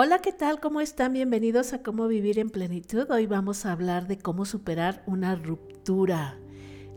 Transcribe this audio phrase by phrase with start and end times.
[0.00, 0.60] Hola, ¿qué tal?
[0.60, 1.12] ¿Cómo están?
[1.12, 3.10] Bienvenidos a Cómo Vivir en Plenitud.
[3.10, 6.38] Hoy vamos a hablar de cómo superar una ruptura.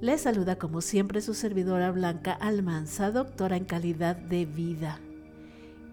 [0.01, 5.00] Les saluda como siempre su servidora Blanca Almanza, doctora en calidad de vida.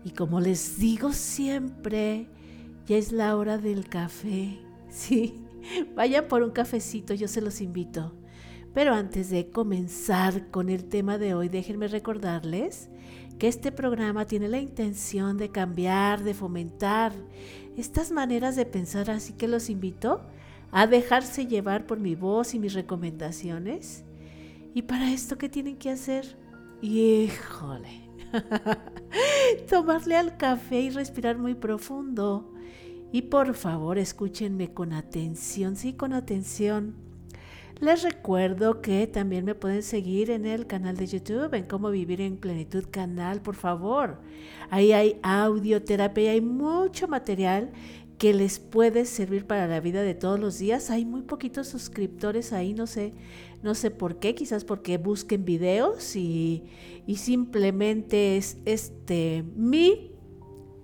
[0.04, 2.26] Y como les digo siempre,
[2.86, 4.58] ya es la hora del café.
[4.90, 5.46] Sí,
[5.96, 8.12] vayan por un cafecito, yo se los invito.
[8.74, 12.90] Pero antes de comenzar con el tema de hoy, déjenme recordarles
[13.38, 17.12] que este programa tiene la intención de cambiar, de fomentar
[17.76, 20.20] estas maneras de pensar, así que los invito
[20.72, 24.04] a dejarse llevar por mi voz y mis recomendaciones.
[24.74, 26.36] Y para esto, ¿qué tienen que hacer?
[26.82, 28.08] Híjole,
[29.70, 32.52] tomarle al café y respirar muy profundo.
[33.12, 37.07] Y por favor, escúchenme con atención, sí, con atención
[37.80, 42.20] les recuerdo que también me pueden seguir en el canal de YouTube, en Cómo Vivir
[42.20, 44.18] en Plenitud Canal, por favor.
[44.70, 47.70] Ahí hay audioterapia hay mucho material
[48.18, 50.90] que les puede servir para la vida de todos los días.
[50.90, 53.12] Hay muy poquitos suscriptores ahí, no sé,
[53.62, 56.64] no sé por qué, quizás porque busquen videos y,
[57.06, 60.10] y simplemente es este mi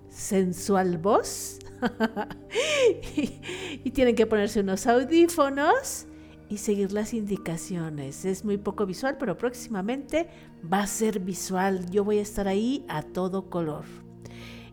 [0.09, 1.59] sensual voz.
[3.83, 6.07] y tienen que ponerse unos audífonos
[6.49, 8.25] y seguir las indicaciones.
[8.25, 10.27] Es muy poco visual, pero próximamente
[10.71, 11.89] va a ser visual.
[11.89, 13.85] Yo voy a estar ahí a todo color.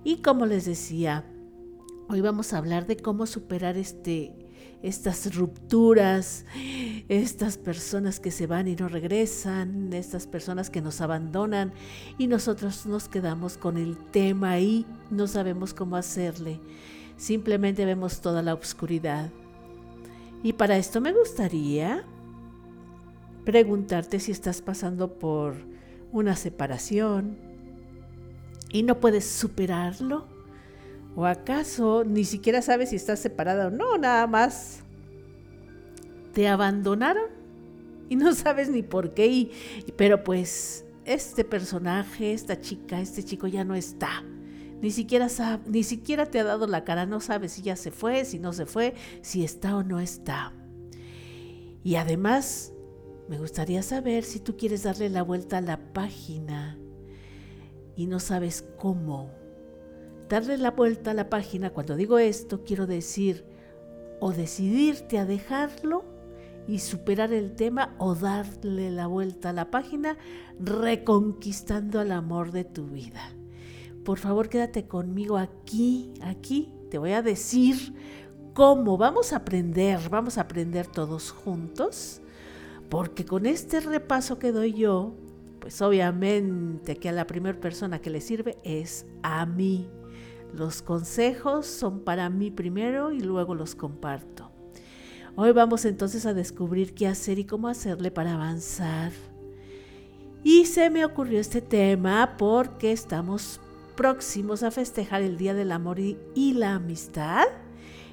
[0.05, 1.25] Y como les decía,
[2.09, 4.35] hoy vamos a hablar de cómo superar este,
[4.83, 6.45] estas rupturas,
[7.09, 11.73] estas personas que se van y no regresan, estas personas que nos abandonan
[12.19, 16.61] y nosotros nos quedamos con el tema y no sabemos cómo hacerle.
[17.17, 19.31] Simplemente vemos toda la oscuridad.
[20.43, 22.05] Y para esto me gustaría
[23.45, 25.55] preguntarte si estás pasando por
[26.13, 27.39] una separación
[28.71, 30.27] y no puedes superarlo.
[31.15, 33.99] ¿O acaso ni siquiera sabes si estás separada o no?
[33.99, 34.83] Nada más
[36.33, 37.31] te abandonaron
[38.09, 39.51] y no sabes ni por qué.
[39.97, 44.25] pero pues este personaje, esta chica, este chico ya no está.
[44.83, 47.93] Ni siquiera, sabe, ni siquiera te ha dado la cara, no sabes si ya se
[47.93, 50.53] fue, si no se fue, si está o no está.
[51.85, 52.73] Y además,
[53.29, 56.81] me gustaría saber si tú quieres darle la vuelta a la página
[57.95, 59.31] y no sabes cómo.
[60.29, 63.45] Darle la vuelta a la página, cuando digo esto, quiero decir
[64.19, 66.05] o decidirte a dejarlo
[66.67, 70.19] y superar el tema o darle la vuelta a la página
[70.59, 73.33] reconquistando el amor de tu vida
[74.05, 77.95] por favor quédate conmigo aquí, aquí, te voy a decir
[78.55, 82.21] cómo vamos a aprender, vamos a aprender todos juntos,
[82.89, 85.15] porque con este repaso que doy yo,
[85.61, 89.89] pues obviamente que a la primera persona que le sirve es a mí.
[90.53, 94.51] Los consejos son para mí primero y luego los comparto.
[95.35, 99.13] Hoy vamos entonces a descubrir qué hacer y cómo hacerle para avanzar.
[100.45, 103.61] Y se me ocurrió este tema porque estamos
[103.97, 107.47] próximos a festejar el Día del Amor y, la Amistad.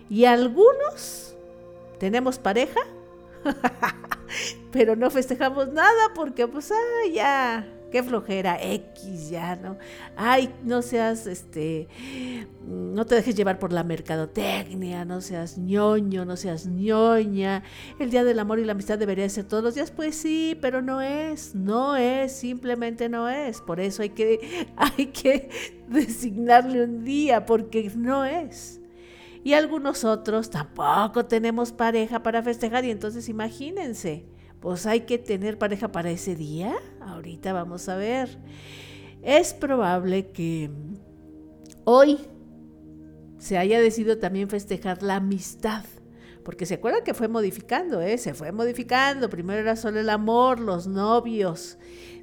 [0.10, 1.36] Y algunos
[2.00, 2.80] tenemos pareja,
[4.72, 9.78] pero no festejamos nada porque pues ah, ya qué flojera, X ya, ¿no?
[10.16, 11.88] Ay, no seas, este,
[12.66, 17.64] no te dejes llevar por la mercadotecnia, no seas ñoño, no seas ñoña.
[18.00, 20.82] El Día del Amor y la Amistad debería ser todos los días, pues sí, pero
[20.82, 23.62] no es, no es, simplemente no es.
[23.62, 25.50] Por eso hay que, hay que
[25.88, 28.80] designarle un día, porque no es.
[29.44, 34.26] Y algunos otros tampoco tenemos pareja para festejar y entonces imagínense
[34.60, 36.76] pues hay que tener pareja para ese día.
[37.02, 38.38] Ahorita vamos a ver.
[39.22, 40.70] Es probable que
[41.86, 42.20] hoy
[43.38, 45.86] se haya decidido también festejar la amistad.
[46.44, 48.18] Porque se acuerdan que fue modificando, ¿eh?
[48.18, 49.30] Se fue modificando.
[49.30, 51.78] Primero era solo el amor, los novios.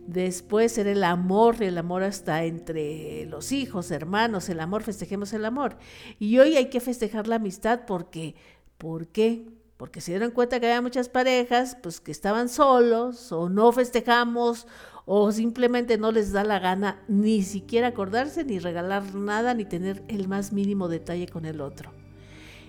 [0.06, 5.44] Después era el amor, el amor hasta entre los hijos, hermanos, el amor, festejemos el
[5.44, 5.78] amor.
[6.18, 8.36] Y hoy hay que festejar la amistad porque,
[8.78, 9.47] ¿por qué?
[9.76, 14.66] Porque se dieron cuenta que había muchas parejas pues que estaban solos o no festejamos
[15.04, 20.02] o simplemente no les da la gana ni siquiera acordarse ni regalar nada ni tener
[20.08, 21.92] el más mínimo detalle con el otro.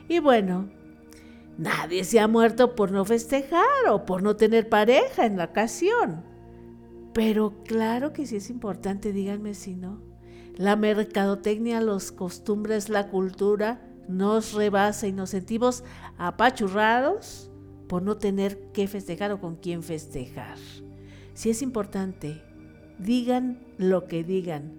[0.07, 0.69] Y bueno,
[1.57, 6.23] nadie se ha muerto por no festejar o por no tener pareja en la ocasión.
[7.13, 9.99] Pero claro que sí es importante, díganme si no.
[10.55, 15.83] La mercadotecnia, los costumbres, la cultura nos rebasa y nos sentimos
[16.17, 17.51] apachurrados
[17.87, 20.57] por no tener que festejar o con quién festejar.
[21.33, 22.41] Si es importante,
[22.99, 24.73] digan lo que digan.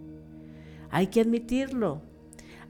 [0.91, 2.03] Hay que admitirlo.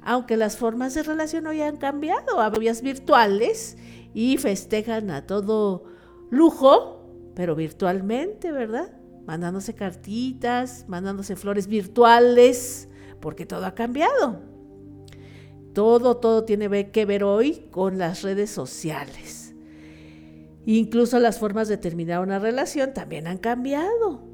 [0.01, 3.77] aunque las formas de relación hoy han cambiado a vías virtuales
[4.15, 5.85] y festejan a todo
[6.31, 8.93] lujo, pero virtualmente, ¿verdad?
[9.27, 12.89] Mandándose cartitas, mandándose flores virtuales,
[13.21, 14.41] porque todo ha cambiado.
[15.79, 19.55] Todo, todo tiene que ver hoy con las redes sociales.
[20.67, 24.25] Incluso las formas de terminar una relación también han cambiado.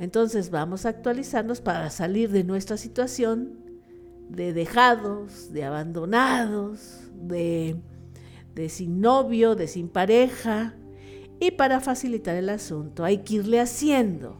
[0.00, 3.60] Entonces vamos a actualizarnos para salir de nuestra situación
[4.28, 7.76] de dejados, de abandonados, de,
[8.56, 10.74] de sin novio, de sin pareja.
[11.38, 14.36] Y para facilitar el asunto hay que irle haciendo.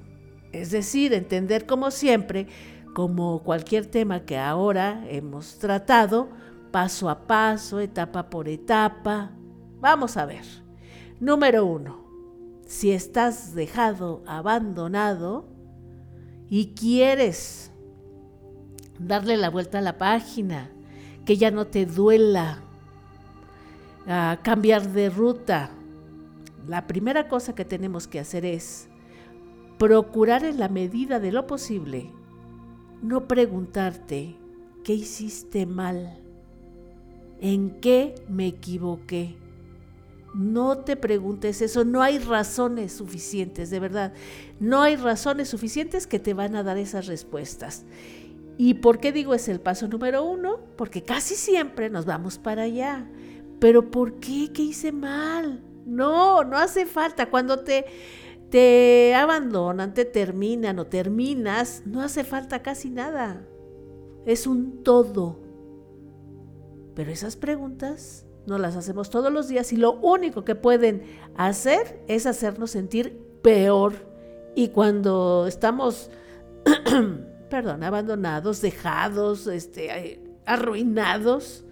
[0.51, 2.49] Es decir, entender como siempre,
[2.95, 6.31] como cualquier tema que ahora hemos tratado,
[6.71, 9.31] paso a paso, etapa por etapa.
[9.81, 10.45] Vamos a ver.
[11.21, 12.05] Número uno,
[12.67, 15.49] si estás dejado, abandonado
[16.49, 17.73] y quieres
[18.99, 20.71] darle la vuelta a la página,
[21.25, 22.59] que ya no te duela,
[24.07, 25.71] a cambiar de ruta.
[26.67, 28.89] La primera cosa que tenemos que hacer es
[29.79, 32.13] procurar en la medida de lo posible
[33.03, 34.37] no preguntarte
[34.85, 36.19] qué hiciste mal,
[37.41, 39.37] en qué me equivoqué.
[40.35, 44.13] No te preguntes eso, no hay razones suficientes, de verdad.
[44.61, 47.85] No hay razones suficientes que te van a dar esas respuestas.
[48.59, 50.61] ¿Y por qué digo es el paso número uno?
[50.77, 53.09] Porque casi siempre nos vamos para allá.
[53.59, 54.51] Pero ¿por qué?
[54.53, 55.63] ¿Qué hice mal?
[55.87, 57.31] No, no hace falta.
[57.31, 57.87] Cuando te,
[58.51, 63.47] te abandonan, te terminan o terminas, no hace falta casi nada.
[64.27, 65.48] Es un todo.
[66.99, 71.05] Pero esas preguntas no las hacemos todos los días y lo único que pueden
[71.37, 73.93] hacer es hacernos sentir peor.
[74.57, 76.11] Y cuando estamos
[77.49, 81.65] perdón, abandonados, dejados, este, arruinados,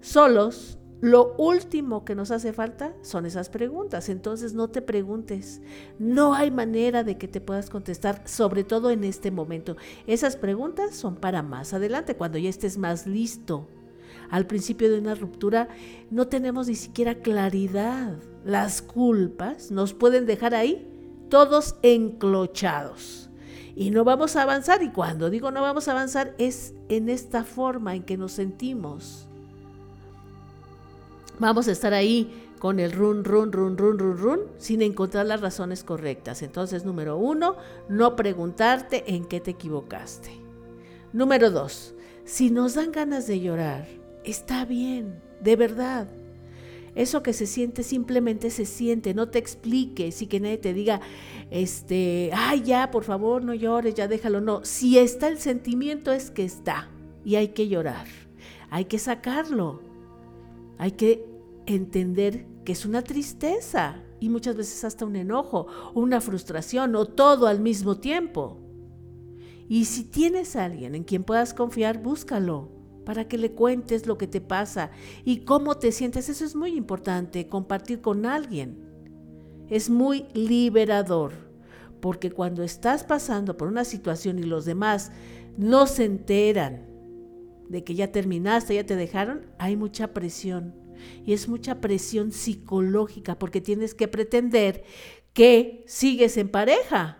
[0.00, 4.08] solos, lo último que nos hace falta son esas preguntas.
[4.08, 5.62] Entonces no te preguntes.
[5.98, 9.76] No hay manera de que te puedas contestar, sobre todo en este momento.
[10.06, 13.66] Esas preguntas son para más adelante, cuando ya estés más listo.
[14.30, 15.68] Al principio de una ruptura
[16.10, 18.16] no tenemos ni siquiera claridad.
[18.44, 20.86] Las culpas nos pueden dejar ahí
[21.28, 23.28] todos enclochados
[23.74, 24.82] y no vamos a avanzar.
[24.82, 29.28] Y cuando digo no vamos a avanzar es en esta forma en que nos sentimos.
[31.38, 35.40] Vamos a estar ahí con el run, run, run, run, run, run, sin encontrar las
[35.40, 36.42] razones correctas.
[36.42, 37.54] Entonces, número uno,
[37.88, 40.30] no preguntarte en qué te equivocaste.
[41.12, 41.94] Número dos,
[42.24, 43.86] si nos dan ganas de llorar,
[44.30, 46.08] está bien, de verdad.
[46.94, 51.00] Eso que se siente simplemente se siente, no te expliques y que nadie te diga,
[51.50, 54.40] este, ay, ya, por favor, no llores, ya déjalo.
[54.40, 56.88] No, si está el sentimiento es que está
[57.24, 58.06] y hay que llorar,
[58.70, 59.80] hay que sacarlo,
[60.76, 61.24] hay que
[61.66, 67.46] entender que es una tristeza y muchas veces hasta un enojo, una frustración o todo
[67.46, 68.58] al mismo tiempo.
[69.68, 72.77] Y si tienes a alguien en quien puedas confiar, búscalo
[73.08, 74.90] para que le cuentes lo que te pasa
[75.24, 76.28] y cómo te sientes.
[76.28, 78.84] Eso es muy importante, compartir con alguien.
[79.70, 81.32] Es muy liberador,
[82.02, 85.10] porque cuando estás pasando por una situación y los demás
[85.56, 86.86] no se enteran
[87.70, 90.74] de que ya terminaste, ya te dejaron, hay mucha presión.
[91.24, 94.84] Y es mucha presión psicológica porque tienes que pretender
[95.32, 97.17] que sigues en pareja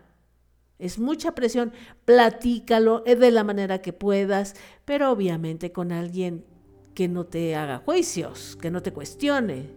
[0.78, 1.72] es mucha presión,
[2.04, 4.54] platícalo de la manera que puedas,
[4.84, 6.44] pero obviamente con alguien
[6.94, 9.70] que no te haga juicios, que no te cuestione.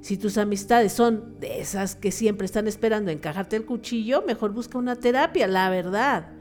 [0.00, 4.78] Si tus amistades son de esas que siempre están esperando encajarte el cuchillo, mejor busca
[4.78, 6.32] una terapia, la verdad.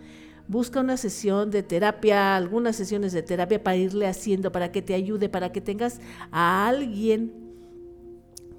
[0.48, 4.94] Busca una sesión de terapia, algunas sesiones de terapia para irle haciendo, para que te
[4.94, 6.00] ayude, para que tengas
[6.32, 7.34] a alguien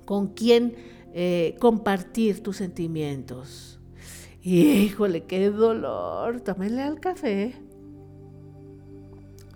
[0.05, 0.77] con quien
[1.15, 3.80] eh, compartir tus sentimientos.
[4.43, 6.41] Híjole, qué dolor.
[6.41, 7.55] Tómenle al café.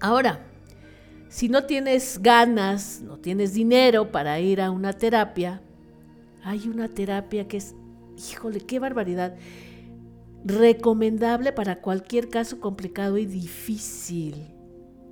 [0.01, 0.45] Ahora,
[1.29, 5.63] si no tienes ganas, no tienes dinero para ir a una terapia,
[6.43, 7.75] hay una terapia que es,
[8.19, 9.35] híjole, qué barbaridad,
[10.45, 14.35] recomendable para cualquier caso complicado y difícil.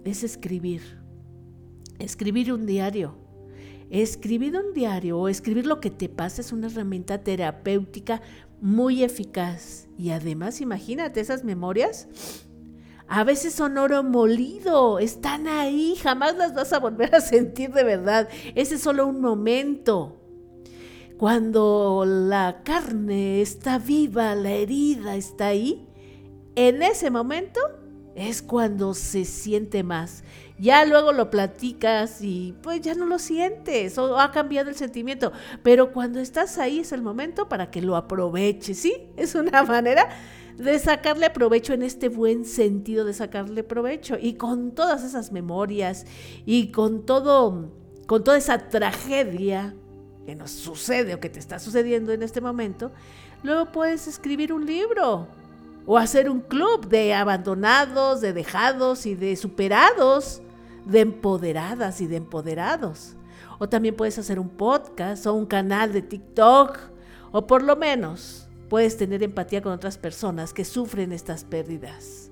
[0.05, 0.83] Es escribir.
[1.99, 3.17] Escribir un diario.
[3.89, 8.21] Escribir un diario o escribir lo que te pasa es una herramienta terapéutica
[8.63, 9.89] muy eficaz.
[9.99, 12.09] Y además, imagínate esas memorias.
[13.09, 17.85] A veces son oro molido, están ahí, jamás las vas a volver a sentir de
[17.85, 18.29] verdad.
[18.55, 20.19] Ese es solo un momento.
[21.19, 25.87] Cuando la carne está viva, la herida está ahí,
[26.55, 27.61] en ese momento
[28.15, 30.25] es cuando se siente más.
[30.63, 35.33] Ya luego lo platicas y pues ya no lo sientes o ha cambiado el sentimiento.
[35.65, 38.95] Pero cuando estás ahí es el momento para que lo aproveches, ¿sí?
[39.17, 40.09] Es una manera
[40.57, 46.07] de sacarle provecho en este buen sentido de sacarle provecho y con todas esas memorias
[46.47, 47.73] y con todo
[48.07, 49.75] con toda esa tragedia
[50.27, 52.93] que nos sucede o que te está sucediendo en este momento,
[53.43, 55.27] luego puedes escribir un libro
[55.87, 60.41] o hacer un club de abandonados, de dejados y de superados,
[60.85, 63.17] de empoderadas y de empoderados.
[63.59, 66.79] O también puedes hacer un podcast o un canal de TikTok
[67.33, 72.31] o por lo menos puedes tener empatía con otras personas que sufren estas pérdidas.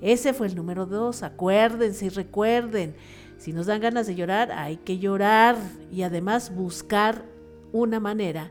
[0.00, 1.22] Ese fue el número dos.
[1.22, 2.94] Acuérdense y recuerden,
[3.38, 5.56] si nos dan ganas de llorar, hay que llorar
[5.90, 7.24] y además buscar
[7.72, 8.50] una manera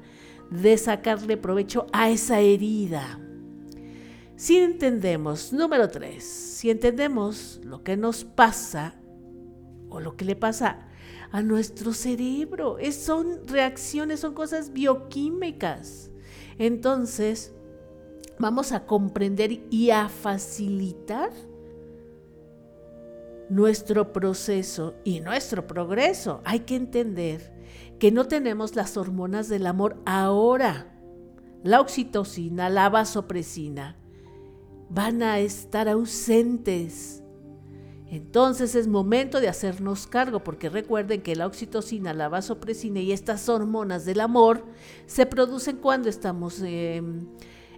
[0.50, 3.20] de sacarle provecho a esa herida.
[4.36, 8.96] Si entendemos, número tres, si entendemos lo que nos pasa
[9.89, 10.88] o lo que le pasa
[11.31, 16.10] a nuestro cerebro, son reacciones, son cosas bioquímicas
[16.60, 17.53] entonces,
[18.38, 21.31] vamos a comprender y a facilitar
[23.50, 26.41] nuestro proceso y nuestro progreso.
[26.43, 27.53] Hay que entender
[27.98, 30.93] que no tenemos las hormonas del amor ahora.
[31.63, 33.96] La oxitocina, la vasopresina,
[34.89, 37.24] van a estar ausentes.
[38.11, 43.47] Entonces es momento de hacernos cargo, porque recuerden que la oxitocina, la vasopresina y estas
[43.49, 44.63] hormonas del amor
[45.05, 47.27] se producen cuando estamos em,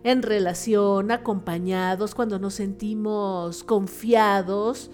[0.04, 4.90] en relación, acompañados, cuando nos sentimos confiados,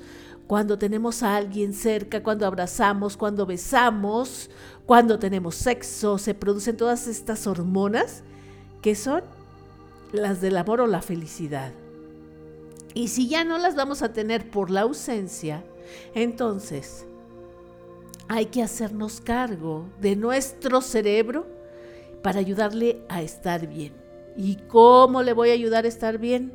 [0.48, 4.50] cuando tenemos a alguien cerca, cuando abrazamos, cuando besamos,
[4.88, 8.24] cuando tenemos sexo, se producen todas estas hormonas
[8.82, 9.22] que son
[10.12, 11.74] las del amor o la felicidad.
[12.98, 15.64] Y si ya no las vamos a tener por la ausencia,
[16.16, 17.06] entonces
[18.28, 21.46] hay que hacernos cargo de nuestro cerebro
[22.24, 23.94] para ayudarle a estar bien.
[24.36, 26.52] ¿Y cómo le voy a ayudar a estar bien?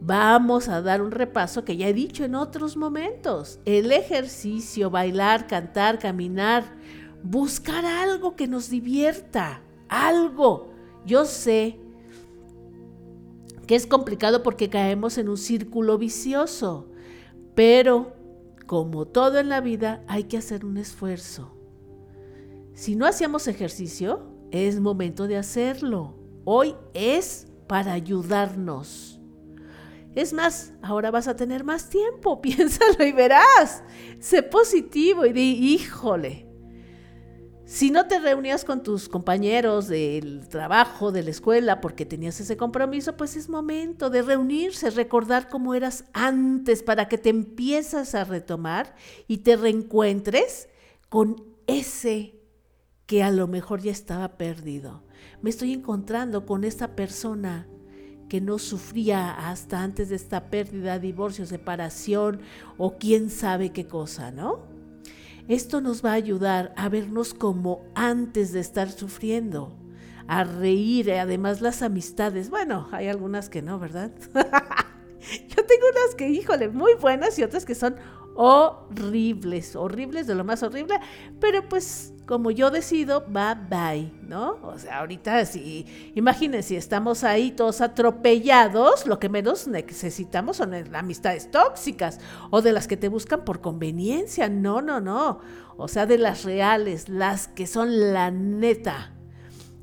[0.00, 3.60] Vamos a dar un repaso que ya he dicho en otros momentos.
[3.66, 6.64] El ejercicio, bailar, cantar, caminar,
[7.22, 10.72] buscar algo que nos divierta, algo.
[11.04, 11.81] Yo sé
[13.74, 16.90] es complicado porque caemos en un círculo vicioso,
[17.54, 18.14] pero
[18.66, 21.56] como todo en la vida hay que hacer un esfuerzo.
[22.74, 26.14] Si no hacíamos ejercicio, es momento de hacerlo.
[26.44, 29.20] Hoy es para ayudarnos.
[30.14, 33.82] Es más, ahora vas a tener más tiempo, piénsalo y verás.
[34.18, 36.46] Sé positivo y di, híjole,
[37.72, 42.58] si no te reunías con tus compañeros del trabajo, de la escuela, porque tenías ese
[42.58, 48.24] compromiso, pues es momento de reunirse, recordar cómo eras antes para que te empiezas a
[48.24, 48.94] retomar
[49.26, 50.68] y te reencuentres
[51.08, 52.38] con ese
[53.06, 55.02] que a lo mejor ya estaba perdido.
[55.40, 57.66] Me estoy encontrando con esta persona
[58.28, 62.42] que no sufría hasta antes de esta pérdida, divorcio, separación
[62.76, 64.71] o quién sabe qué cosa, ¿no?
[65.48, 69.76] Esto nos va a ayudar a vernos como antes de estar sufriendo,
[70.28, 72.48] a reír, eh, además las amistades.
[72.48, 74.12] Bueno, hay algunas que no, ¿verdad?
[74.34, 77.96] Yo tengo unas que, híjole, muy buenas y otras que son
[78.34, 80.98] horribles, horribles de lo más horrible,
[81.40, 84.56] pero pues como yo decido, bye bye, ¿no?
[84.62, 85.84] O sea, ahorita si,
[86.14, 92.72] imagínense, si estamos ahí todos atropellados, lo que menos necesitamos son amistades tóxicas o de
[92.72, 95.40] las que te buscan por conveniencia, no, no, no,
[95.76, 99.12] o sea, de las reales, las que son la neta.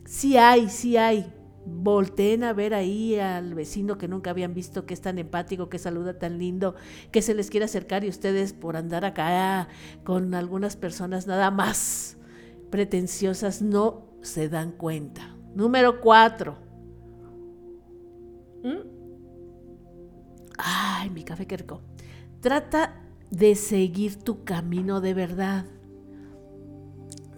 [0.08, 1.32] Sí hay, sí hay,
[1.68, 5.77] volteen a ver ahí al vecino que nunca habían visto, que es tan empático, que
[5.77, 6.74] saluda tan lindo,
[7.12, 9.68] que se les quiere acercar y ustedes por andar acá
[10.03, 12.15] con algunas personas nada más
[12.69, 15.35] pretenciosas no se dan cuenta.
[15.55, 16.57] Número cuatro.
[18.63, 18.88] ¿Mm?
[20.57, 21.81] Ay, mi café querco.
[22.41, 25.65] Trata de seguir tu camino de verdad.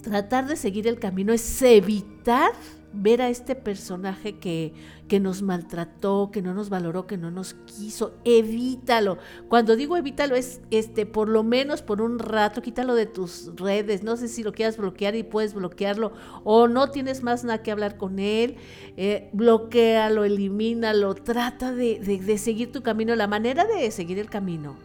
[0.01, 2.53] Tratar de seguir el camino es evitar
[2.93, 4.73] ver a este personaje que,
[5.07, 9.17] que nos maltrató, que no nos valoró, que no nos quiso, evítalo.
[9.49, 14.03] Cuando digo evítalo es este, por lo menos por un rato, quítalo de tus redes.
[14.03, 17.71] No sé si lo quieras bloquear y puedes bloquearlo o no tienes más nada que
[17.71, 18.55] hablar con él.
[18.97, 23.15] Eh, bloquealo, elimínalo, trata de, de seguir tu camino.
[23.15, 24.75] La manera de seguir el camino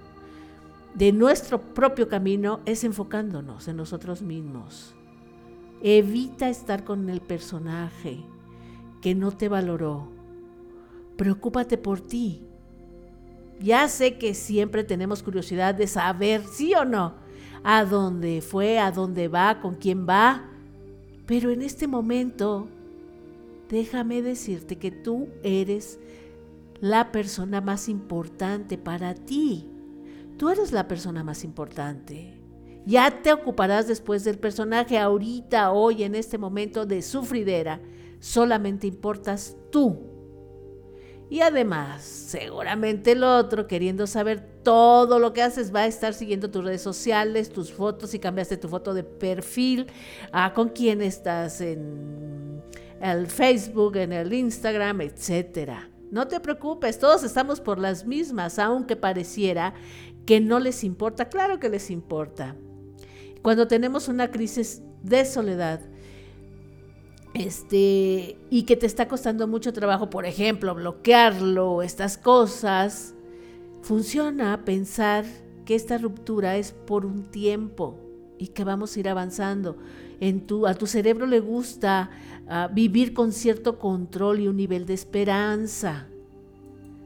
[0.95, 4.96] de nuestro propio camino es enfocándonos en nosotros mismos
[5.83, 8.25] Evita estar con el personaje
[9.01, 10.09] que no te valoró.
[11.17, 12.43] Preocúpate por ti.
[13.61, 17.15] Ya sé que siempre tenemos curiosidad de saber, sí o no,
[17.65, 20.51] a dónde fue, a dónde va, con quién va.
[21.27, 22.69] Pero en este momento,
[23.69, 25.99] déjame decirte que tú eres
[26.81, 29.69] la persona más importante para ti.
[30.37, 32.35] Tú eres la persona más importante.
[32.87, 37.81] Ya te ocuparás después del personaje ahorita, hoy, en este momento de sufridera.
[38.21, 39.99] Solamente importas tú.
[41.29, 46.49] Y además, seguramente el otro, queriendo saber todo lo que haces, va a estar siguiendo
[46.49, 49.89] tus redes sociales, tus fotos, si cambiaste tu foto de perfil,
[50.31, 52.63] a con quién estás en
[53.01, 55.91] el Facebook, en el Instagram, etcétera.
[56.13, 59.75] No te preocupes, todos estamos por las mismas, aunque pareciera
[60.25, 61.29] que no les importa.
[61.29, 62.55] Claro que les importa.
[63.47, 65.79] Cuando tenemos una crisis de soledad,
[67.33, 73.15] este, y que te está costando mucho trabajo, por ejemplo, bloquearlo, estas cosas,
[73.83, 75.25] funciona pensar
[75.65, 77.97] que esta ruptura es por un tiempo
[78.37, 79.77] y que vamos a ir avanzando.
[80.19, 82.11] En tu, a tu cerebro le gusta
[82.49, 86.09] ah, vivir con cierto control y un nivel de esperanza.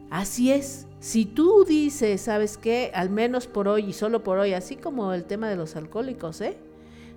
[0.08, 0.86] Así es.
[1.00, 2.90] Si tú dices, ¿sabes qué?
[2.94, 6.42] Al menos por hoy y solo por hoy, así como el tema de los alcohólicos,
[6.42, 6.58] ¿eh?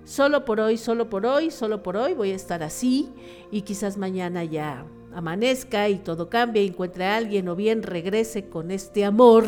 [0.04, 3.10] solo por hoy, solo por hoy, solo por hoy voy a estar así
[3.50, 8.46] y quizás mañana ya amanezca y todo cambie y encuentre a alguien o bien regrese
[8.46, 9.44] con este amor.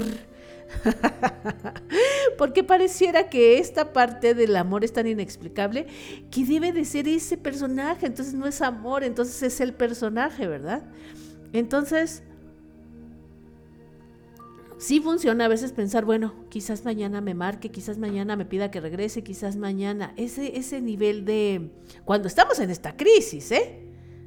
[2.38, 5.86] Porque pareciera que esta parte del amor es tan inexplicable
[6.30, 10.82] que debe de ser ese personaje, entonces no es amor, entonces es el personaje, ¿verdad?
[11.52, 12.22] Entonces,
[14.78, 18.80] sí funciona a veces pensar, bueno, quizás mañana me marque, quizás mañana me pida que
[18.80, 20.12] regrese, quizás mañana.
[20.16, 21.70] Ese, ese nivel de...
[22.04, 23.82] Cuando estamos en esta crisis, ¿eh?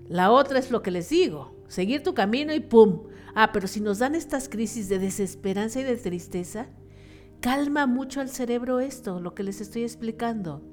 [0.07, 3.03] La otra es lo que les digo, seguir tu camino y ¡pum!
[3.35, 6.67] Ah, pero si nos dan estas crisis de desesperanza y de tristeza,
[7.41, 10.63] calma mucho al cerebro esto, lo que les estoy explicando.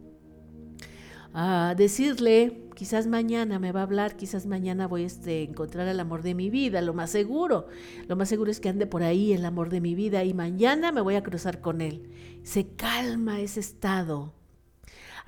[1.38, 6.00] A decirle, quizás mañana me va a hablar, quizás mañana voy a este, encontrar el
[6.00, 7.66] amor de mi vida, lo más seguro.
[8.08, 10.92] Lo más seguro es que ande por ahí el amor de mi vida y mañana
[10.92, 12.08] me voy a cruzar con él.
[12.42, 14.32] Se calma ese estado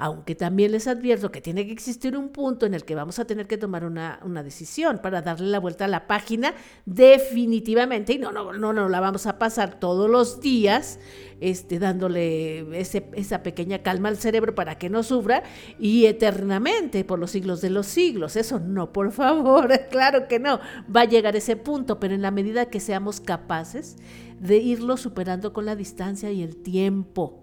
[0.01, 3.25] aunque también les advierto que tiene que existir un punto en el que vamos a
[3.25, 6.55] tener que tomar una, decisión para darle la vuelta a la página
[6.87, 11.01] definitivamente, y no, no, no, no la vamos a pasar todos los días
[11.41, 15.43] este, dándole esa pequeña calma al cerebro para que no sufra
[15.81, 18.37] y eternamente por los siglos de los siglos.
[18.37, 20.61] Eso no, por favor, claro que no.
[20.95, 23.97] Va a llegar ese punto, pero en la medida que seamos capaces
[24.39, 27.43] de irlo superando con la distancia y el tiempo,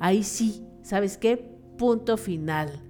[0.00, 1.53] ahí sí, ¿sabes qué?
[1.76, 2.80] Punto final.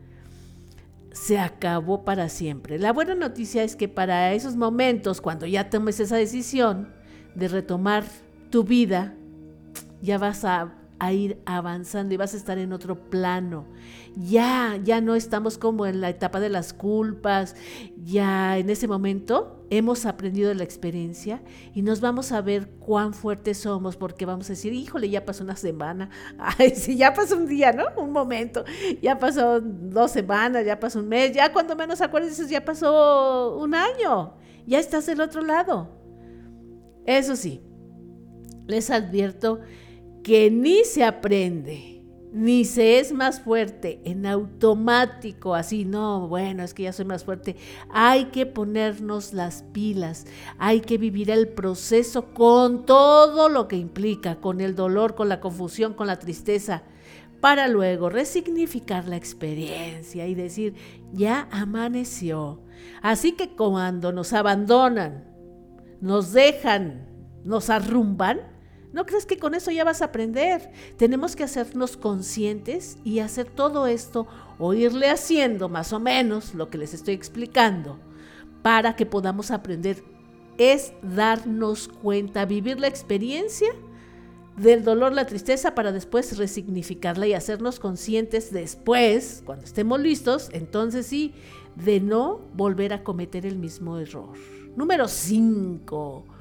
[1.12, 2.78] Se acabó para siempre.
[2.78, 6.88] La buena noticia es que para esos momentos, cuando ya tomes esa decisión
[7.34, 8.04] de retomar
[8.50, 9.14] tu vida,
[10.02, 10.74] ya vas a,
[11.12, 13.66] ir avanzando y vas a estar en otro plano.
[14.16, 17.56] Ya, ya no estamos como en la etapa de las culpas.
[18.02, 21.42] Ya en ese momento hemos aprendido de la experiencia
[21.74, 25.44] y nos vamos a ver cuán fuertes somos porque vamos a decir, híjole, ya pasó
[25.44, 27.84] una semana, ay, sí, ya pasó un día, ¿no?
[27.96, 28.64] Un momento,
[29.00, 33.74] ya pasó dos semanas, ya pasó un mes, ya cuando menos acuerdas, ya pasó un
[33.74, 34.34] año,
[34.66, 35.88] ya estás del otro lado.
[37.06, 37.62] Eso sí,
[38.66, 39.60] les advierto
[40.22, 41.93] que ni se aprende
[42.34, 47.22] ni se es más fuerte en automático, así, no, bueno, es que ya soy más
[47.22, 47.54] fuerte.
[47.90, 50.26] Hay que ponernos las pilas,
[50.58, 55.38] hay que vivir el proceso con todo lo que implica, con el dolor, con la
[55.38, 56.82] confusión, con la tristeza,
[57.40, 60.74] para luego resignificar la experiencia y decir,
[61.12, 62.62] ya amaneció.
[63.00, 65.24] Así que cuando nos abandonan,
[66.00, 67.06] nos dejan,
[67.44, 68.53] nos arrumban,
[68.94, 70.70] ¿No crees que con eso ya vas a aprender?
[70.96, 76.70] Tenemos que hacernos conscientes y hacer todo esto o irle haciendo más o menos lo
[76.70, 77.98] que les estoy explicando
[78.62, 80.04] para que podamos aprender.
[80.58, 83.74] Es darnos cuenta, vivir la experiencia
[84.56, 91.08] del dolor, la tristeza, para después resignificarla y hacernos conscientes después, cuando estemos listos, entonces
[91.08, 91.34] sí,
[91.74, 94.34] de no volver a cometer el mismo error.
[94.76, 96.33] Número 5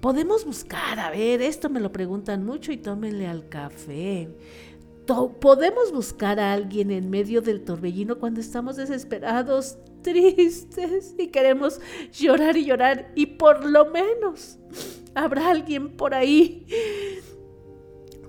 [0.00, 4.28] Podemos buscar, a ver, esto me lo preguntan mucho y tómenle al café.
[5.40, 11.80] podemos buscar a alguien en medio del torbellino cuando estamos desesperados, tristes y queremos
[12.12, 14.58] llorar y llorar y por lo menos
[15.14, 16.66] habrá alguien por ahí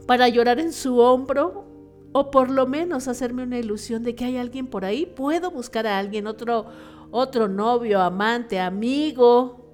[0.08, 1.66] para llorar en su hombro
[2.14, 5.06] o por lo menos hacerme una ilusión de que hay alguien por ahí.
[5.06, 6.66] Puedo buscar a alguien, otro,
[7.12, 9.67] otro novio, amante, amigo,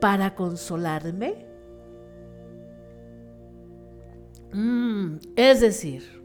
[0.00, 1.46] para consolarme?
[4.52, 6.18] Mm, es decir,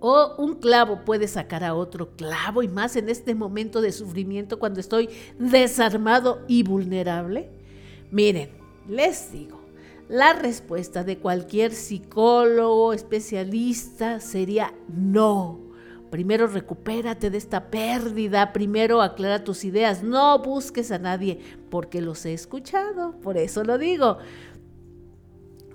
[0.00, 4.58] o un clavo puede sacar a otro clavo y más en este momento de sufrimiento
[4.58, 7.50] cuando estoy desarmado y vulnerable.
[8.10, 8.50] Miren,
[8.88, 9.60] les digo,
[10.08, 15.69] la respuesta de cualquier psicólogo, especialista sería no.
[16.10, 21.38] Primero recupérate de esta pérdida, primero aclara tus ideas, no busques a nadie,
[21.70, 24.18] porque los he escuchado, por eso lo digo.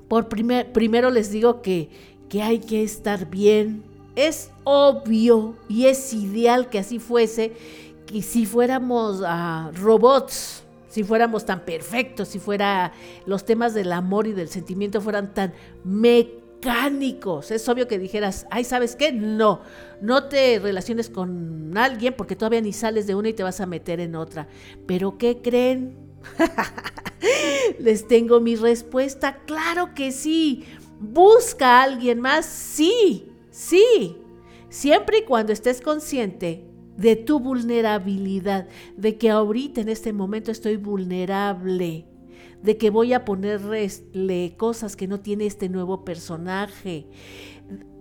[0.10, 1.90] Por primer, primero les digo que,
[2.28, 3.84] que hay que estar bien.
[4.18, 7.54] Es obvio y es ideal que así fuese,
[8.06, 12.92] que si fuéramos uh, robots, si fuéramos tan perfectos, si fuera
[13.26, 15.54] los temas del amor y del sentimiento fueran tan
[15.86, 16.45] mecánicos
[17.50, 19.12] es obvio que dijeras, ay, ¿sabes qué?
[19.12, 19.62] No,
[20.02, 23.66] no te relaciones con alguien porque todavía ni sales de una y te vas a
[23.66, 24.48] meter en otra.
[24.86, 25.98] Pero ¿qué creen?
[27.80, 29.44] Les tengo mi respuesta.
[29.46, 30.66] Claro que sí.
[31.00, 32.46] Busca a alguien más.
[32.46, 34.18] Sí, sí.
[34.70, 36.66] Siempre y cuando estés consciente
[36.98, 42.06] de tu vulnerabilidad, de que ahorita en este momento estoy vulnerable
[42.66, 47.08] de que voy a ponerle cosas que no tiene este nuevo personaje.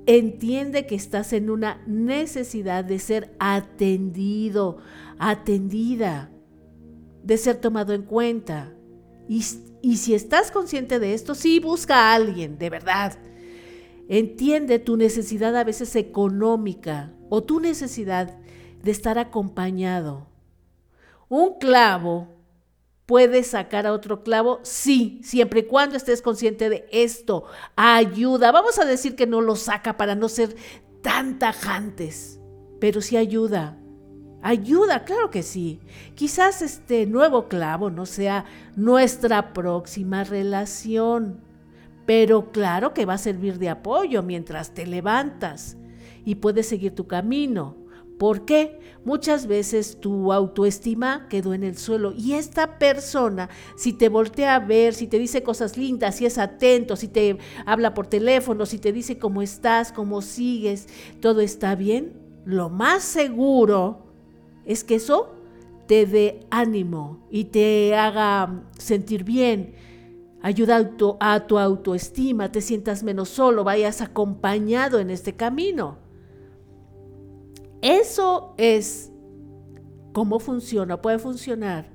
[0.07, 4.79] Entiende que estás en una necesidad de ser atendido,
[5.19, 6.31] atendida,
[7.23, 8.73] de ser tomado en cuenta.
[9.29, 9.45] Y,
[9.83, 13.19] y si estás consciente de esto, sí busca a alguien, de verdad.
[14.09, 18.39] Entiende tu necesidad a veces económica o tu necesidad
[18.83, 20.27] de estar acompañado.
[21.29, 22.29] Un clavo
[23.07, 24.61] ¿Puedes sacar a otro clavo?
[24.63, 27.45] Sí, siempre y cuando estés consciente de esto.
[27.77, 28.51] Ayuda.
[28.51, 30.57] Vamos a decir que no lo saca para no ser
[31.03, 32.41] tan tajantes,
[32.81, 33.79] pero sí ayuda.
[34.41, 35.81] Ayuda, claro que sí.
[36.15, 41.41] Quizás este nuevo clavo no sea nuestra próxima relación,
[42.07, 45.77] pero claro que va a servir de apoyo mientras te levantas
[46.25, 47.84] y puedes seguir tu camino.
[48.19, 48.79] ¿Por qué?
[49.05, 54.61] Muchas veces tu autoestima quedó en el suelo y esta persona, si te voltea a
[54.61, 58.79] ver, si te dice cosas lindas, si es atento, si te habla por teléfono, si
[58.79, 60.89] te dice cómo estás, cómo sigues,
[61.21, 62.15] todo está bien,
[62.47, 64.07] lo más seguro
[64.65, 65.35] es que eso
[65.87, 69.75] te dé ánimo y te haga sentir bien,
[70.41, 76.04] ayuda a tu, a tu autoestima, te sientas menos solo, vayas acompañado en este camino.
[77.85, 79.13] Eso es
[80.15, 81.93] cómo funciona, puede funcionar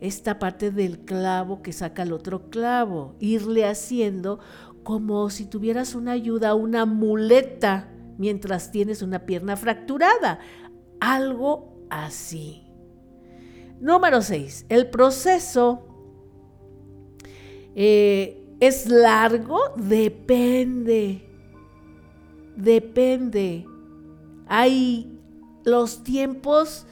[0.00, 4.40] esta parte del clavo que saca el otro clavo, irle haciendo
[4.82, 10.40] como si tuvieras una ayuda, una muleta mientras tienes una pierna fracturada,
[10.98, 12.66] algo así.
[13.78, 14.66] Número 6.
[14.68, 15.86] El proceso
[17.76, 21.30] eh, es largo, depende,
[22.56, 23.68] depende
[24.50, 25.08] hay
[25.64, 26.84] los tiempos,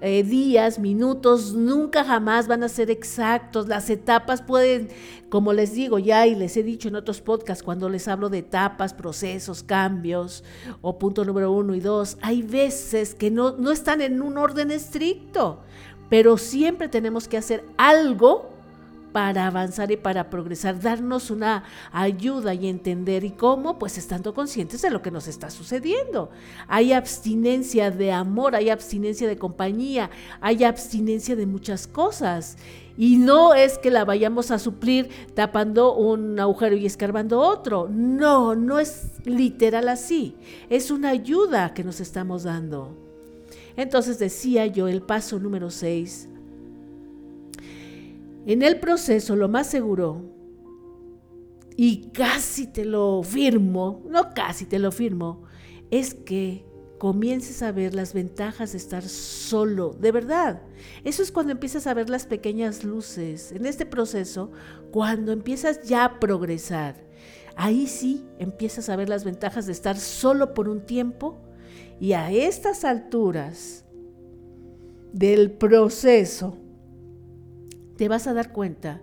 [0.00, 3.68] eh, días, minutos, nunca jamás van a ser exactos.
[3.68, 4.88] Las etapas pueden,
[5.30, 8.38] como les digo ya y les he dicho en otros podcasts, cuando les hablo de
[8.38, 10.42] etapas, procesos, cambios,
[10.82, 14.72] o punto número uno y dos, hay veces que no, no están en un orden
[14.72, 15.60] estricto,
[16.10, 18.53] pero siempre tenemos que hacer algo
[19.14, 24.82] para avanzar y para progresar, darnos una ayuda y entender y cómo, pues estando conscientes
[24.82, 26.30] de lo que nos está sucediendo.
[26.66, 32.56] Hay abstinencia de amor, hay abstinencia de compañía, hay abstinencia de muchas cosas.
[32.98, 37.88] Y no es que la vayamos a suplir tapando un agujero y escarbando otro.
[37.88, 40.34] No, no es literal así.
[40.68, 42.96] Es una ayuda que nos estamos dando.
[43.76, 46.30] Entonces decía yo, el paso número 6
[48.46, 50.34] en el proceso, lo más seguro,
[51.76, 55.42] y casi te lo firmo, no casi te lo firmo,
[55.90, 56.64] es que
[56.98, 60.62] comiences a ver las ventajas de estar solo, de verdad.
[61.02, 63.52] Eso es cuando empiezas a ver las pequeñas luces.
[63.52, 64.52] En este proceso,
[64.90, 66.96] cuando empiezas ya a progresar,
[67.56, 71.40] ahí sí empiezas a ver las ventajas de estar solo por un tiempo
[72.00, 73.84] y a estas alturas
[75.12, 76.56] del proceso,
[77.96, 79.00] te vas a dar cuenta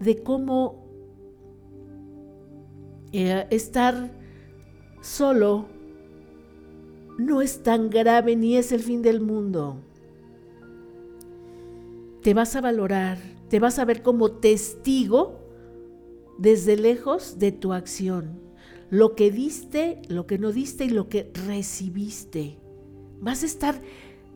[0.00, 0.86] de cómo
[3.12, 4.10] eh, estar
[5.00, 5.66] solo
[7.18, 9.82] no es tan grave ni es el fin del mundo.
[12.22, 15.40] Te vas a valorar, te vas a ver como testigo
[16.38, 18.40] desde lejos de tu acción.
[18.90, 22.58] Lo que diste, lo que no diste y lo que recibiste.
[23.20, 23.80] Vas a estar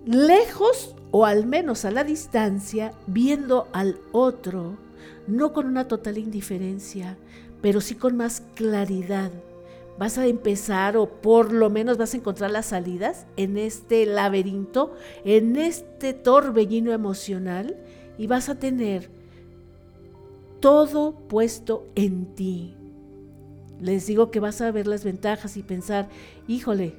[0.05, 4.79] lejos o al menos a la distancia, viendo al otro,
[5.27, 7.19] no con una total indiferencia,
[7.61, 9.31] pero sí con más claridad.
[9.99, 14.95] Vas a empezar o por lo menos vas a encontrar las salidas en este laberinto,
[15.25, 17.77] en este torbellino emocional
[18.17, 19.11] y vas a tener
[20.61, 22.75] todo puesto en ti.
[23.81, 26.09] Les digo que vas a ver las ventajas y pensar,
[26.49, 26.95] híjole,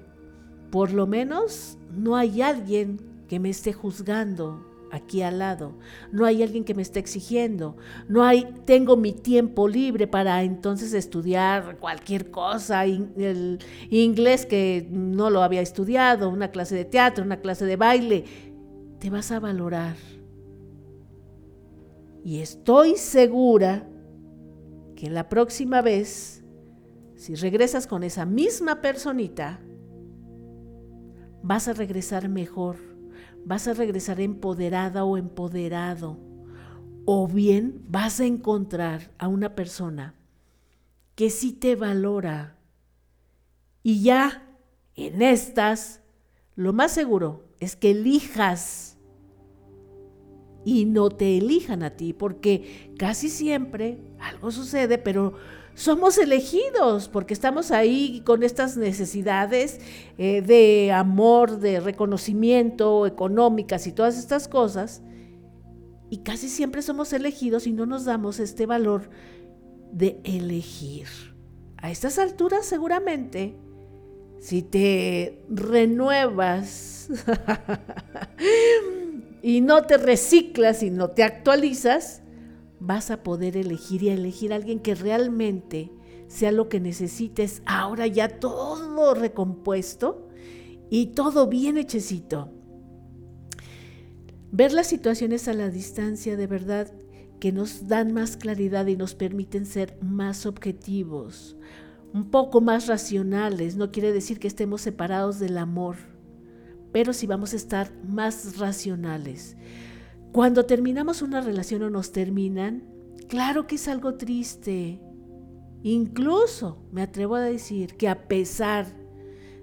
[0.69, 5.74] por lo menos no hay alguien que me esté juzgando aquí al lado,
[6.12, 7.76] no hay alguien que me esté exigiendo,
[8.08, 13.58] no hay, tengo mi tiempo libre para entonces estudiar cualquier cosa, el
[13.90, 18.26] inglés que no lo había estudiado, una clase de teatro, una clase de baile,
[19.00, 19.96] te vas a valorar.
[22.24, 23.88] Y estoy segura
[24.96, 26.44] que la próxima vez,
[27.16, 29.60] si regresas con esa misma personita,
[31.42, 32.78] vas a regresar mejor,
[33.46, 36.18] vas a regresar empoderada o empoderado.
[37.06, 40.16] O bien vas a encontrar a una persona
[41.16, 42.58] que sí te valora.
[43.84, 44.44] Y ya
[44.96, 46.02] en estas,
[46.56, 48.98] lo más seguro es que elijas
[50.66, 55.34] y no te elijan a ti, porque casi siempre algo sucede, pero
[55.76, 59.80] somos elegidos porque estamos ahí con estas necesidades
[60.18, 65.02] eh, de amor, de reconocimiento, económicas y todas estas cosas.
[66.10, 69.10] Y casi siempre somos elegidos y no nos damos este valor
[69.92, 71.08] de elegir.
[71.78, 73.56] A estas alturas seguramente,
[74.40, 77.10] si te renuevas
[79.42, 82.23] y no te reciclas y no te actualizas,
[82.86, 85.91] vas a poder elegir y elegir a alguien que realmente
[86.28, 90.28] sea lo que necesites ahora ya todo recompuesto
[90.89, 92.52] y todo bien hechecito.
[94.52, 96.93] Ver las situaciones a la distancia de verdad
[97.39, 101.58] que nos dan más claridad y nos permiten ser más objetivos,
[102.13, 106.13] un poco más racionales, no quiere decir que estemos separados del amor
[106.93, 109.58] pero si vamos a estar más racionales.
[110.34, 112.82] Cuando terminamos una relación o nos terminan,
[113.30, 115.00] claro que es algo triste.
[115.84, 118.88] Incluso me atrevo a decir que a pesar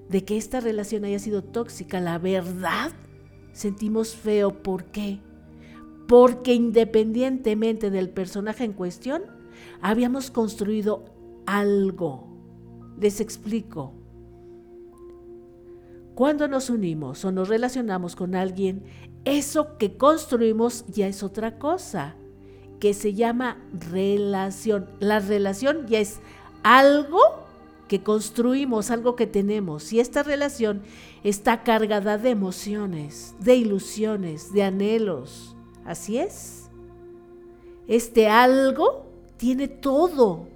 [0.09, 2.93] de que esta relación haya sido tóxica, la verdad,
[3.53, 4.63] sentimos feo.
[4.63, 5.19] ¿Por qué?
[6.07, 9.23] Porque independientemente del personaje en cuestión,
[9.83, 11.05] habíamos construido
[11.47, 12.29] algo.
[12.97, 14.01] Les explico.
[16.15, 18.85] Cuando nos unimos o nos relacionamos con alguien,
[19.25, 22.15] eso que construimos ya es otra cosa,
[22.79, 24.89] que se llama relación.
[25.01, 26.21] La relación ya es
[26.63, 27.21] algo
[27.89, 29.93] que construimos, algo que tenemos.
[29.93, 30.83] Y esta relación
[31.25, 35.57] está cargada de emociones, de ilusiones, de anhelos.
[35.85, 36.71] Así es.
[37.87, 39.07] Este algo
[39.37, 40.47] tiene todo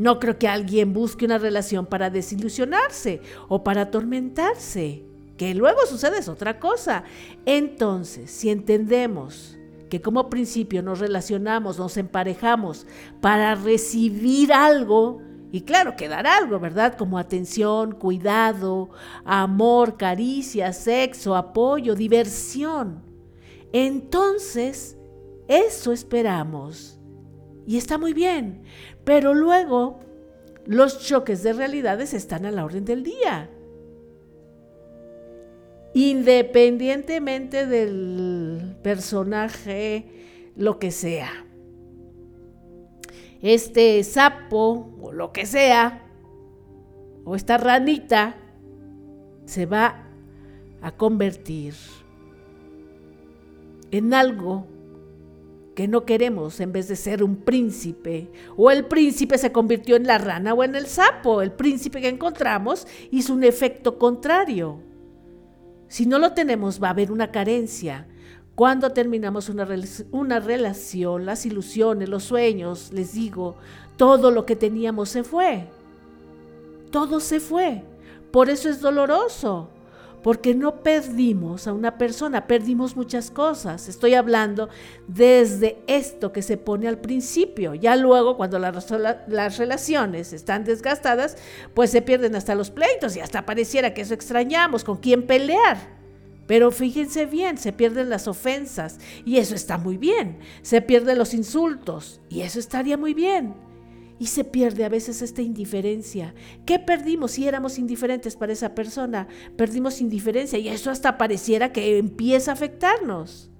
[0.00, 5.02] no creo que alguien busque una relación para desilusionarse o para atormentarse.
[5.40, 7.02] Que luego sucede es otra cosa.
[7.46, 9.56] Entonces, si entendemos
[9.88, 12.86] que como principio nos relacionamos, nos emparejamos
[13.22, 16.94] para recibir algo, y claro, que dar algo, ¿verdad?
[16.94, 18.90] Como atención, cuidado,
[19.24, 23.02] amor, caricia, sexo, apoyo, diversión.
[23.72, 24.98] Entonces,
[25.48, 27.00] eso esperamos.
[27.66, 28.64] Y está muy bien.
[29.04, 30.00] Pero luego
[30.66, 33.48] los choques de realidades están a la orden del día.
[35.94, 40.06] Independientemente del personaje,
[40.56, 41.30] lo que sea.
[43.42, 46.06] Este sapo o lo que sea,
[47.24, 48.36] o esta ranita,
[49.46, 50.06] se va
[50.80, 51.74] a convertir
[53.90, 54.66] en algo
[55.74, 58.30] que no queremos en vez de ser un príncipe.
[58.56, 61.42] O el príncipe se convirtió en la rana o en el sapo.
[61.42, 64.89] El príncipe que encontramos hizo un efecto contrario.
[65.90, 68.06] Si no lo tenemos va a haber una carencia.
[68.54, 69.66] Cuando terminamos una,
[70.12, 73.56] una relación, las ilusiones, los sueños, les digo,
[73.96, 75.66] todo lo que teníamos se fue.
[76.92, 77.82] Todo se fue.
[78.30, 79.70] Por eso es doloroso
[80.22, 83.88] porque no perdimos a una persona, perdimos muchas cosas.
[83.88, 84.68] Estoy hablando
[85.08, 87.74] desde esto que se pone al principio.
[87.74, 91.36] Ya luego, cuando las, relaciones están desgastadas,
[91.74, 96.00] pues se pierden hasta los pleitos y hasta pareciera que eso extrañamos, con quién pelear.
[96.46, 100.40] Pero fíjense bien, se pierden las ofensas y eso está muy bien.
[100.62, 103.69] Se pierden los insultos y eso estaría muy bien
[104.20, 106.34] y se pierde a veces esta indiferencia.
[106.66, 109.26] ¿Qué perdimos si éramos indiferentes para esa persona?
[109.56, 113.50] Perdimos indiferencia y eso hasta pareciera que empieza a afectarnos.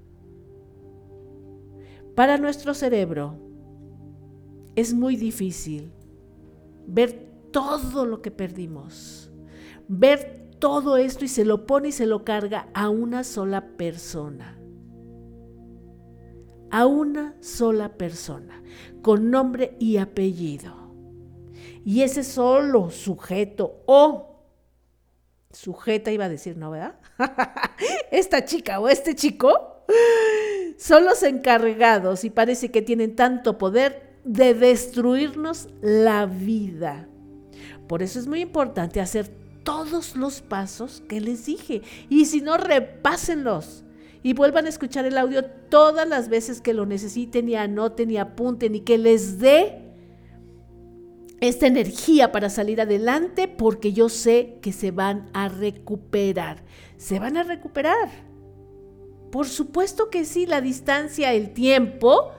[2.14, 3.38] Para nuestro cerebro,
[4.76, 5.92] es muy difícil
[6.86, 9.32] ver todo lo que perdimos,
[9.88, 14.58] ver todo esto y se lo pone y se lo carga a una sola persona.
[16.70, 18.62] A una sola persona,
[19.02, 20.74] con nombre y apellido.
[21.84, 24.44] Y ese solo sujeto o
[25.50, 27.00] sujeta iba a decir, ¿no, verdad?
[28.10, 29.84] Esta chica o este chico
[30.78, 37.08] son los encargados y parece que tienen tanto poder de destruirnos la vida.
[37.88, 39.28] Por eso es muy importante hacer
[39.64, 41.82] todos los pasos que les dije.
[42.08, 43.84] Y si no, repásenlos.
[44.22, 48.18] Y vuelvan a escuchar el audio todas las veces que lo necesiten y anoten y
[48.18, 49.90] apunten y que les dé
[51.40, 56.62] esta energía para salir adelante porque yo sé que se van a recuperar.
[56.98, 58.10] Se van a recuperar.
[59.32, 62.32] Por supuesto que sí, la distancia, el tiempo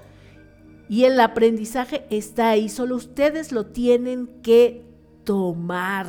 [0.88, 2.70] y el aprendizaje está ahí.
[2.70, 4.84] Solo ustedes lo tienen que
[5.24, 6.08] tomar.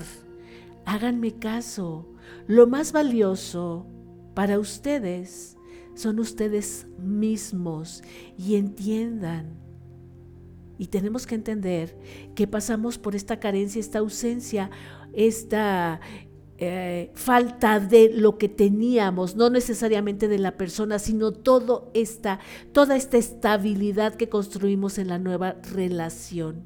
[0.85, 2.09] Háganme caso.
[2.47, 3.87] Lo más valioso
[4.35, 5.57] para ustedes
[5.95, 8.03] son ustedes mismos
[8.37, 9.63] y entiendan
[10.83, 11.97] y tenemos que entender
[12.35, 14.69] que pasamos por esta carencia, esta ausencia,
[15.13, 16.01] esta
[16.59, 22.41] eh, falta de lo que teníamos, no necesariamente de la persona, sino todo esta,
[22.73, 26.65] toda esta estabilidad que construimos en la nueva relación.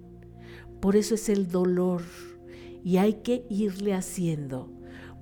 [0.81, 2.03] Por eso es el dolor
[2.85, 4.76] y hay que irle haciendo.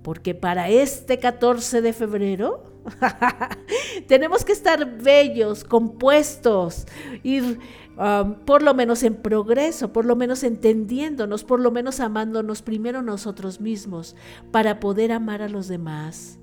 [0.05, 2.63] Porque para este 14 de febrero
[4.07, 6.87] tenemos que estar bellos, compuestos,
[7.25, 7.59] ir
[7.97, 13.03] Um, por lo menos en progreso, por lo menos entendiéndonos, por lo menos amándonos primero
[13.03, 14.17] nosotros mismos
[14.51, 16.41] para poder amar a los demás.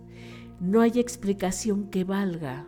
[0.62, 2.67] No hay explicación que valga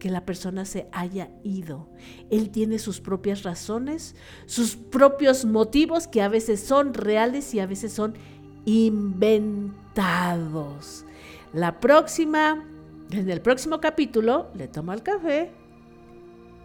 [0.00, 1.88] que la persona se haya ido.
[2.30, 7.66] Él tiene sus propias razones, sus propios motivos que a veces son reales y a
[7.66, 8.14] veces son
[8.64, 9.83] inventados.
[11.52, 12.64] La próxima,
[13.10, 15.52] en el próximo capítulo, le tomo el café.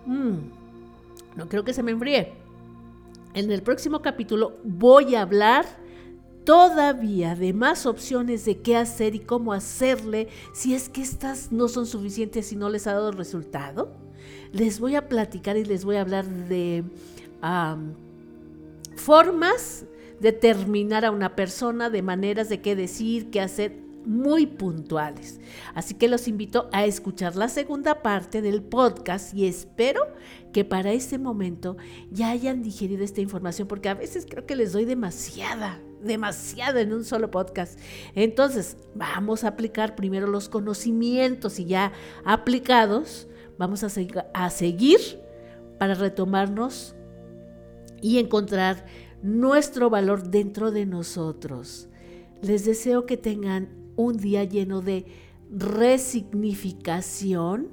[0.06, 0.38] Mm.
[1.36, 2.34] No creo que se me enfríe.
[3.34, 5.66] En el próximo capítulo voy a hablar
[6.44, 11.68] todavía de más opciones de qué hacer y cómo hacerle si es que estas no
[11.68, 13.92] son suficientes y no les ha dado resultado.
[14.52, 16.84] Les voy a platicar y les voy a hablar de
[18.96, 19.86] formas
[20.20, 25.40] de terminar a una persona, de maneras de qué decir, qué hacer muy puntuales.
[25.74, 30.02] Así que los invito a escuchar la segunda parte del podcast y espero
[30.54, 31.78] que para ese momento
[32.10, 36.94] ya hayan digerido esta información porque a veces creo que les doy demasiada, demasiada en
[36.94, 37.80] un solo podcast.
[38.16, 41.92] Entonces, vamos a aplicar primero los conocimientos y ya
[42.26, 43.28] aplicados,
[43.58, 43.90] vamos a,
[44.34, 45.00] a seguir
[45.78, 46.96] para retomarnos
[48.02, 48.86] y encontrar
[49.22, 51.90] nuestro valor dentro de nosotros.
[52.42, 55.06] Les deseo que tengan un día lleno de
[55.52, 57.70] resignificación,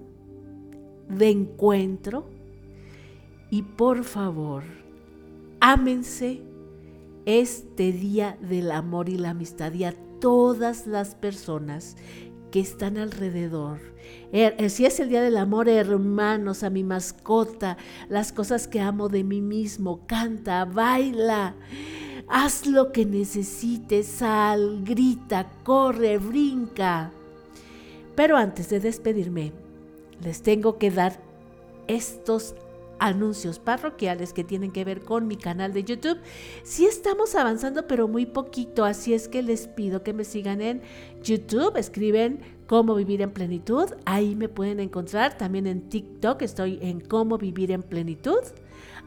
[1.09, 2.26] de encuentro.
[3.50, 4.62] Y por favor,
[5.61, 6.42] ámense
[7.26, 11.96] este día del amor y la amistad y a todas las personas
[12.50, 13.78] que están alrededor.
[14.32, 17.76] Er, eh, si es el día del amor, hermanos, a mi mascota,
[18.09, 21.54] las cosas que amo de mí mismo, canta, baila.
[22.28, 27.12] Haz lo que necesites, sal, grita, corre, brinca.
[28.14, 29.52] Pero antes de despedirme,
[30.22, 31.20] les tengo que dar
[31.87, 32.54] estos
[32.98, 36.18] anuncios parroquiales que tienen que ver con mi canal de YouTube.
[36.62, 40.82] Sí estamos avanzando, pero muy poquito, así es que les pido que me sigan en
[41.22, 47.00] YouTube, escriben cómo vivir en plenitud, ahí me pueden encontrar, también en TikTok estoy en
[47.00, 48.40] cómo vivir en plenitud.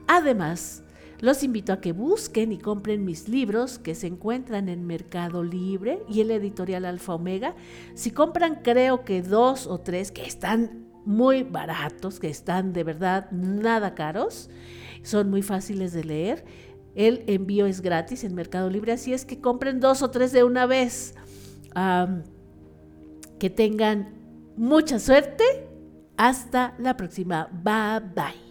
[0.07, 0.83] Además,
[1.19, 6.01] los invito a que busquen y compren mis libros que se encuentran en Mercado Libre
[6.07, 7.55] y el editorial Alfa Omega.
[7.93, 13.31] Si compran creo que dos o tres que están muy baratos, que están de verdad
[13.31, 14.47] nada caros,
[15.01, 16.45] son muy fáciles de leer.
[16.93, 20.43] El envío es gratis en Mercado Libre, así es que compren dos o tres de
[20.43, 21.15] una vez.
[23.39, 24.13] que tengan
[24.55, 25.43] mucha suerte.
[26.15, 27.47] Hasta la próxima.
[27.63, 28.48] Bye bye.